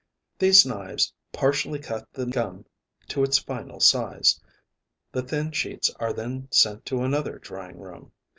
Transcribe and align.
These 0.39 0.65
knives 0.65 1.13
partially 1.31 1.77
cut 1.77 2.11
the 2.11 2.25
gum 2.25 2.65
to 3.09 3.23
its 3.23 3.37
final 3.37 3.79
size. 3.79 4.41
The 5.11 5.21
thin 5.21 5.51
sheets 5.51 5.91
are 5.99 6.11
then 6.11 6.47
sent 6.49 6.87
to 6.87 7.03
another 7.03 7.37
drying 7.37 7.77
room. 7.77 8.11